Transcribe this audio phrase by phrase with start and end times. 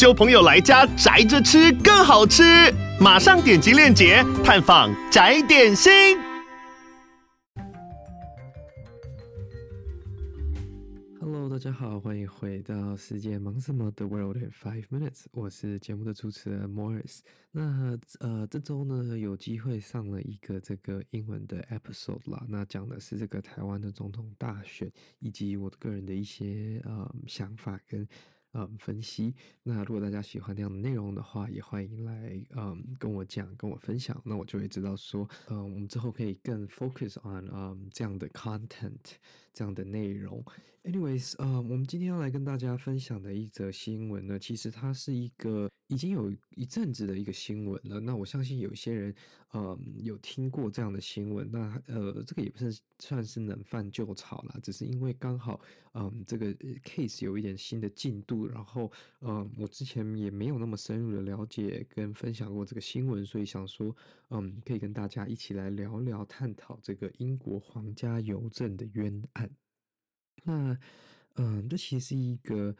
[0.00, 2.42] 揪朋友来家宅着吃更好吃。
[2.98, 5.92] 马上点击链接探访宅点心。
[11.20, 17.18] Hello，大家好，欢迎回到世界忙什么的 World in Five Minutes，我是节目的主持人 Morris。
[17.52, 28.08] 那呃，这周呢有机会上了一个这个英文的 episode 啦，那讲的是这个台湾的总统大选，以及我个人的一些呃想法跟。
[28.52, 29.34] 嗯，分析。
[29.62, 34.20] 那如果大家喜欢这样的内容的话，也欢迎来嗯跟我讲，跟我分享。
[34.24, 38.98] 那我就会知道说，嗯，我们之后可以更 focus on 嗯这样的 content，
[39.52, 40.44] 这样的内容。
[40.82, 47.98] Anyways，呃、嗯，我们今天要来跟大家分享的一则新闻呢，其实它是一个已经有一阵子的一个新闻了。
[47.98, 49.14] 那我相信有一些人，
[49.52, 51.50] 嗯，有听过这样的新闻。
[51.50, 55.60] 那呃，这个也不是算是冷饭旧炒啦，只是因为刚好，
[55.94, 63.94] 嗯，这个 case 有一点新的进度，然后，嗯，我之前也没有那么深入的了解跟分享过这个新闻，所以想说，
[64.30, 69.50] 嗯，可以跟大家一起来聊聊，探讨这个英国皇家邮政的冤案。
[70.44, 70.78] 那，
[71.36, 72.74] 嗯，这其实是一个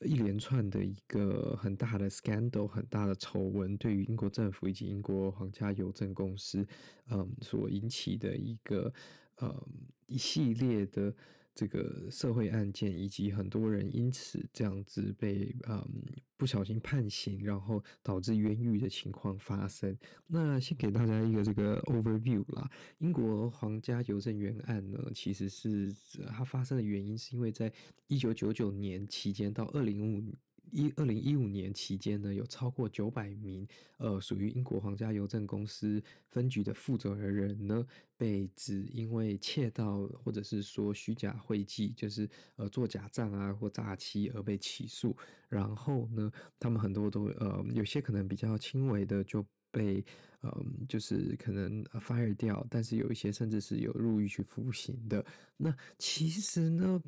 [0.00, 6.66] 一连串的一个很大的 scandal，很大的丑闻，对于英国政府以及英国皇家邮政公司，
[7.10, 8.92] 嗯，所引起的一个，
[9.40, 9.66] 嗯，
[10.06, 11.14] 一系列的。
[11.58, 15.84] 这个社会案件，以及很多人因此这样子被嗯
[16.36, 19.98] 不小心判刑，然后导致冤狱的情况发生。
[20.28, 22.70] 那先给大家一个这个 overview 啦。
[22.98, 25.92] 英国皇家邮政冤案呢，其实是
[26.28, 27.72] 它发生的原因是因为在
[28.06, 30.32] 一九九九年期间到二零五
[30.72, 33.66] 一二零一五年期间呢，有超过九百名
[33.98, 37.86] 呃属于英国皇家邮政公司分局的负责人呢，
[38.16, 45.16] 被指因为窃盗或者是说虚假会计，就是呃做假账啊或诈欺而被起诉。
[45.48, 50.04] 然后呢，他们很多都呃有些可能比较轻微的就被
[50.40, 55.24] 呃就是可能 fire 掉，但是有一些甚至是有入狱去服刑的。
[55.56, 57.02] 那其实呢？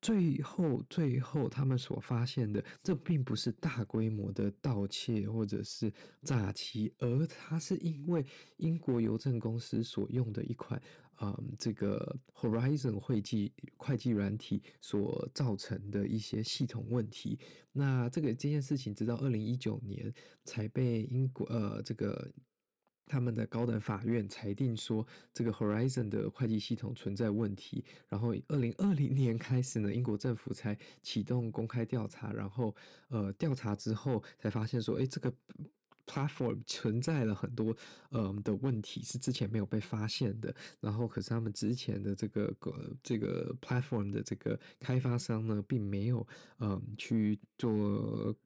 [0.00, 5.92] 最后，最后，他们所发现的，这并不是大规模的盗窃或者是
[6.22, 8.24] 诈欺，而它是因为
[8.58, 10.80] 英国邮政公司所用的一款，
[11.20, 17.38] 嗯，这个 Horizon 会计会计软体所造成的一些系统问题。
[17.72, 20.12] 那这个这件事情，直到二零一九年
[20.44, 22.30] 才被英国呃这个。
[23.06, 27.84] 他们的高等法院裁定说，这个 Horizon 的会计系统存在问题。
[28.08, 32.32] 然后，二零二零年开始呢，英国政府才启动公开调查。
[32.32, 32.74] 然后，
[33.08, 35.32] 呃，调查之后才发现说，诶，这个。
[36.06, 37.76] Platform 存在了很多
[38.12, 40.54] 嗯的问题，是之前没有被发现的。
[40.80, 46.26] 然后，可是他们之前的这个个这个 Platform 的这个开发商呢，并没有
[46.60, 47.70] 嗯去做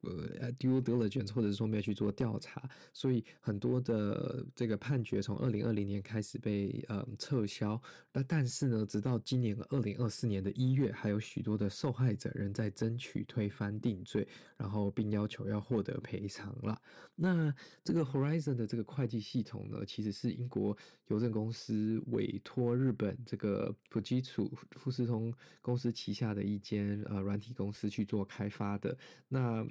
[0.00, 7.80] 呃 due diligence，或者是说没有去做调查，所以很多的这个判决从二零二零年开始被嗯撤销。
[8.12, 16.80] 那但是呢，直到今年二零二四年的一月，还有许多的受害者仍在争取推翻定罪，然后并要求要获得赔偿了。
[17.14, 17.49] 那
[17.84, 20.76] 这个 Horizon 的这个会计系统呢，其实是英国
[21.08, 28.96] 邮政公司委托日本这个富基础富士通公司旗下的一间呃软体公司去做开发的。
[29.28, 29.66] 那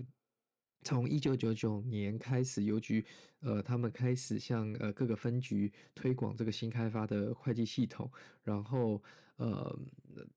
[0.84, 3.06] 从一九九九年开始，邮局
[3.42, 8.12] 呃他们开始向呃各个分局推广这个新开发的会计系统，
[8.44, 9.02] 然后。
[9.40, 9.80] 呃，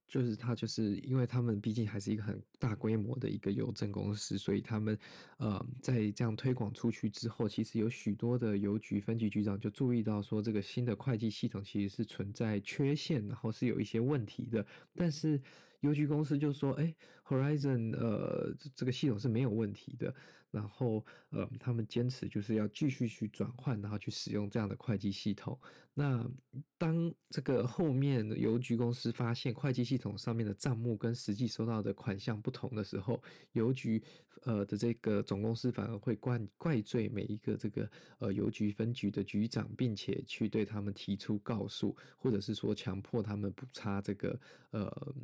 [0.06, 4.96] 就是他，就是因为他们毕竟还是一个很大规模的一个邮政公司，所以他们
[5.38, 14.64] 呃在这样推广出去之后，其实有许多的邮局分局局长就注意到说，这个新的会计系统其实是存在缺陷，然后是有一些问题的，
[14.94, 15.42] 但是。
[15.82, 16.92] 邮局公司就说：“哎
[17.24, 20.12] ，Horizon，呃，这个系统是没有问题的。
[20.52, 25.58] 然后，呃，他们坚持就是要继续去转换，然后去使用这样的会计系统。
[25.94, 26.30] 那
[26.76, 34.02] 当这个后面邮局公司发现会计系统上面的账目跟实际收到的款项不同的时候，邮局
[34.42, 44.38] 呃的这个总公司反而会怪怪罪每一个这个呃邮局分局的局长，并且去对他们提出告诉，或者是说强迫他们补差这个
[44.72, 45.14] 呃。”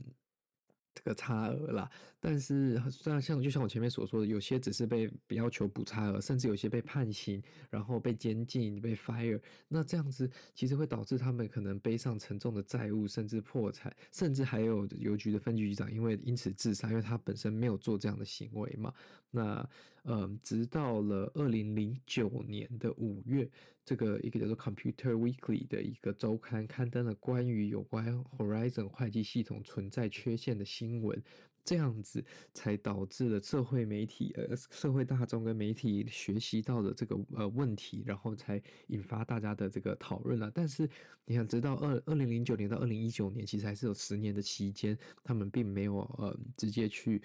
[0.99, 7.41] 这个差额啦，但是虽然像就像我前面所说的，有些只是被要求补差额，甚至有些被判刑，
[7.71, 18.93] 然后被监禁、被 fire，那这样子其实会导致他们可能背上沉重的债务，甚至破产，甚至还有邮局的分局局长因为因此自杀，因为他本身没有做这样的行为嘛。
[19.31, 19.69] 那
[20.05, 23.49] 嗯，直到了二零零九年的五月，
[23.89, 31.23] 这个一个叫做 Computer Weekly 的一个周刊刊登了关于有关 Horizon 会计系统存在缺陷的新闻。
[31.65, 40.51] 这样子才导致了社会媒体呃社会大众跟媒体学习到的这个呃问题，然后才引发大家的这个讨论了。
[40.55, 40.87] 但是
[41.25, 47.23] 你想直到二二零零九年到二零一九年，其实还是有十年的期间，他们并没有呃直接去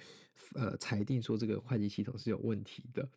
[0.55, 3.09] 呃裁定说这个会计系统是有问题的。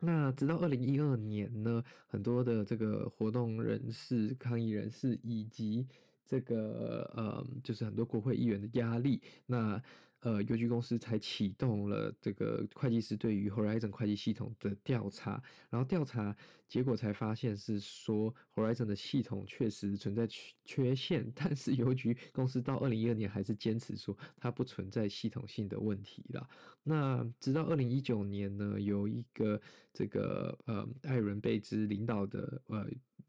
[0.00, 5.86] 那直到二零一二年呢，很多的这个活动人士、抗议人士以及
[6.24, 9.82] 这个呃就是很多国会议员的压力，那。
[10.20, 16.34] 呃，邮局公司才启动了这个会计师对于 Horizon 会计系统的调查，然后调查
[16.68, 26.48] 结果才发现是说 Horizon 的系统确实存在缺缺陷，但是邮局公司到二零一二年还是坚持说它不存在系统性的问题啦。
[26.82, 29.60] 那直到二零一九年呢，有一个
[29.92, 32.88] 这个呃艾伦贝兹领导的呃。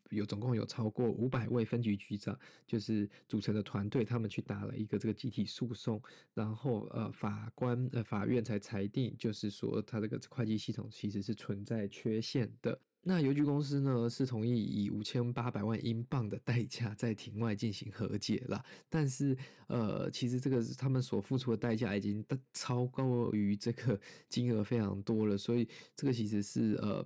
[0.10, 6.02] 有总共有超过五百位分局局长，就是组成的团队，他们去打了一个这个集体诉讼，
[6.34, 12.80] 然后呃法官呃法院才裁定，就是说他这个会计系统其实是存在缺陷的。
[13.02, 19.38] 那邮局公司呢是同意以五千八百万英镑的代价在庭外进行和解了，但是
[19.68, 27.06] 呃其实这个他们所付出的代价已经超高于这个金额非常多了，所以这个其实是呃。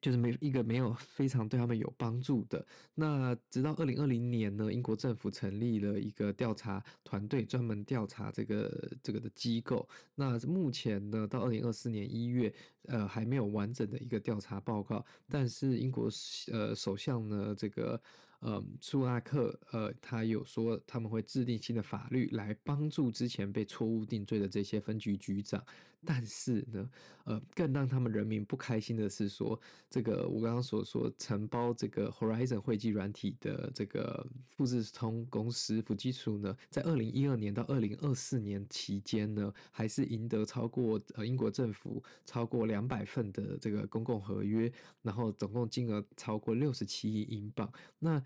[0.00, 2.66] 就是没一个没有非常对他们有帮助的。
[2.94, 9.88] 那直到二零二零年呢，英国政府成立了一个调查团队，专门调查这个这个的机构。
[10.14, 12.52] 那目前呢，到二零二四年一月，
[12.86, 15.04] 呃，还没有完整的一个调查报告。
[15.28, 16.08] 但是英国
[16.50, 18.00] 呃首相呢，这个。
[18.40, 25.62] 呃，苏纳克，呃，他有说他们会制定新的法律来帮助之前被错误定罪的这些分局局长，
[26.06, 26.90] 但是呢，
[27.24, 29.60] 呃，更让他们人民不开心的是说，
[29.90, 44.72] 这个我刚刚所说承包这个 Horizon 会计软体的这个富士通公司富基础呢，在二零一二年到二零二四年期间呢，还是赢得超过呃英国政府超过两百份的这个公共合约，
[45.02, 48.24] 然后总共金额超过六十七亿英镑，那。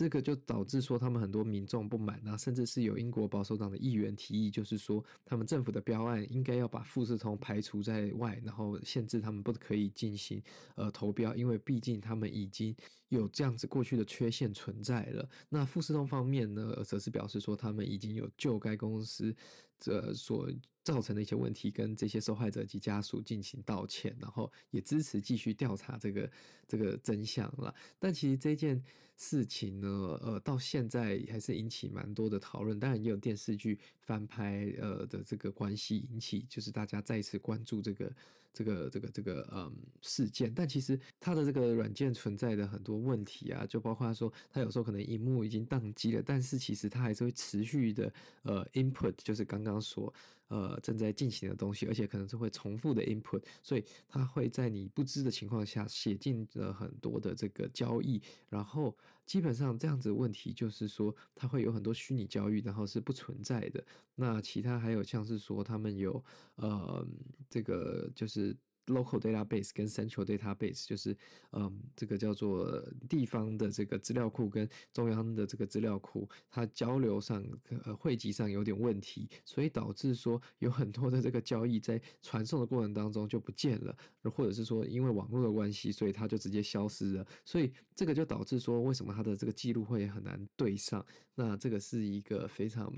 [0.00, 10.42] 这个就导致说他们很多民众不满啊，甚至是有英国保守党的议员提议，就是说他们政府的标案应该要把富士通排除在外，然后限制他们不可以进行
[10.74, 12.74] 呃投标，因为毕竟他们已经
[13.10, 15.28] 有这样子过去的缺陷存在了。
[15.50, 19.36] 那富士通方面呢，则是表示说他们已经有就该公司
[19.78, 20.50] 这所
[20.82, 26.30] 造成的一些问题，跟这些受害者及家属进行道歉，然后也支持继续调查这个
[26.66, 27.74] 这个真相了。
[27.98, 28.82] 但其实这件
[29.22, 29.86] 事情呢，
[30.22, 32.80] 呃，到现在还是引起蛮多的讨论。
[32.80, 38.12] 当然也有电视剧翻拍，呃的这个关系引起，就是大家再次关注这个
[38.50, 39.70] 这个这个这个嗯
[40.00, 40.50] 事件。
[40.54, 48.10] 但其实它的这个软件存在的很多问题啊，就包括说它有时候可能萤幕已经宕机了，但是其实它还是会持续的
[48.44, 50.10] 呃 input，就是刚刚说。
[50.50, 58.92] 呃，正在进行的东西，而且可能是会重复的 input，所以它会在你不知的情况下写进了很多的这个交易，然后
[59.26, 63.84] 基本上这样子问题就是说，它会有很多虚拟交易，然后是不存在的。
[64.14, 66.22] 那其他还有像是说，他们有
[66.56, 67.06] 呃，
[67.48, 68.56] 这个就是。
[68.86, 71.16] Local database 跟 Central database 就是，
[71.52, 77.44] 嗯，这个叫做地方的这个资料库跟中央的这个资料库，它交流上
[77.84, 91.06] 呃汇集上有点问题，所以导致说有很多的这个交易在传送的过程当中就不见了，或者是说因为网络的关系，所以它就直接消失了，所以这个就导致说为什么它的这个记录会很难对上，
[91.36, 92.92] 那这个是一个非常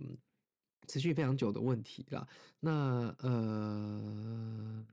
[0.86, 2.26] 持续非常久的问题啦，
[2.60, 4.86] 那呃。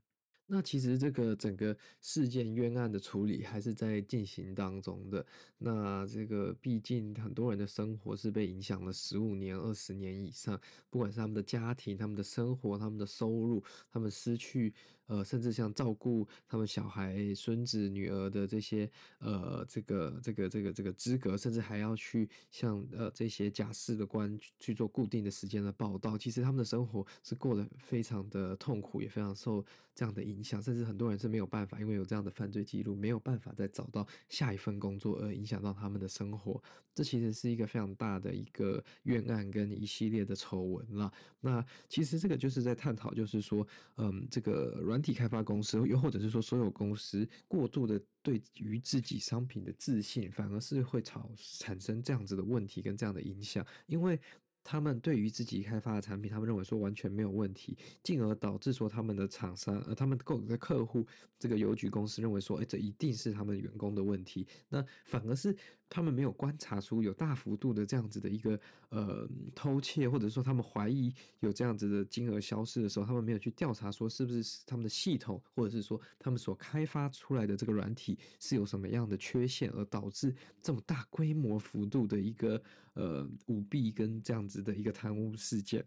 [0.52, 5.24] 那其实这个整个事件冤案的处理还是在进行当中的。
[5.58, 14.74] 那这个毕竟很多人的生活是被影响了十五年、二十年以上，不管是他们的家庭、他们的生活、他们的收入，他们失去
[15.10, 18.88] 呃，甚至像照顾他们小孩、孙子、女儿的这些
[19.18, 26.16] 呃，这个这个这个这个资格，甚至还要去向呃这些假释的官去做固定的时间的报道。
[26.16, 29.64] 其实他们的生活是过得非常的痛苦，也非常受
[29.96, 36.62] 这样的影响，甚至很多人是没有办法，因为有这样的犯罪记录，没有办法再找到下一份工作，而影响到他们的生活。
[36.94, 41.10] 这其实是一个非常大的一个冤案跟一系列的丑闻了。
[41.40, 54.18] 那其实这个就是在探讨，就是说，嗯，这个软体开发公司，又或者是说所有公司过度的对于自己商品的自信，反而是会产产生这样子的问题跟这样的影响，因为。
[54.62, 61.04] 他们对于自己开发的产品，他们认为说完全没有问题，进而导致说他们的厂商，呃，他们购的客户，
[61.38, 65.56] 这个邮局公司认为说，哎，这一定是他们员工的问题，那反而是。
[65.90, 68.58] 他们没有观察出有大幅度的这样子的一个
[68.90, 82.62] 呃偷窃，或者说他们怀疑有这样子的金额消失的时候，他们没有去调查说是不是他们的系统，或者是说他们所开发出来的这个软体是有什么样的缺陷，而导致这么大规模幅度的一个
[82.94, 85.84] 呃舞弊跟这样子的一个贪污事件。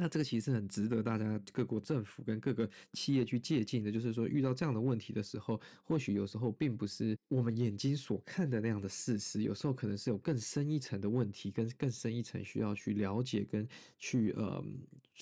[0.00, 14.64] 那这个其实很值得大家各国政府跟各个企业去借鉴的，就是说遇到这样的问题的时候，或许有时候并不是我们眼睛所看的那样的事实，有时候可能是有更深一层的问题，跟更深一层需要去了解跟去呃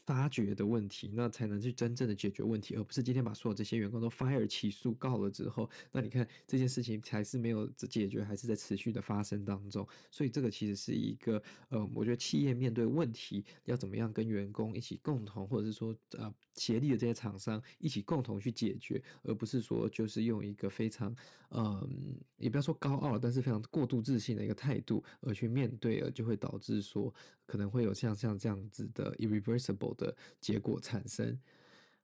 [0.04, 14.66] 发掘的问题，那才能去真正的解决问题，而不是今天把所有这些员工都 fire 起诉告了之后，那你看这件事情才是没有解决，还是在持续的发生当中，所以这个其实是一个呃，我觉得企业面对问题要怎么样跟员工。
[14.76, 21.16] 一起共同，或者是说，呃，协力的这些厂商一起共同去解决，而不是说就是用一个非常，
[21.50, 27.14] 嗯，也不要说高傲，但是非常过度自信的一个态度而去面对，而就会导致说
[27.46, 31.38] 可能会有像像这样子的 irreversible 的结果产生。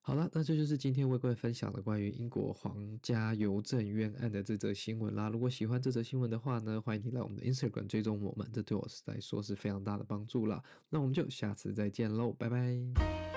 [0.05, 5.29] 好了，那这就是今天为各位分享的关于英国皇家邮政冤案的这则新闻啦。
[5.29, 10.61] 如果喜欢这则新闻的话呢，欢迎你来我们的 Instagram 追踪我们，这对我来说是非常大的帮助啦。
[10.91, 13.32] 那我们就下次再见喽，拜拜。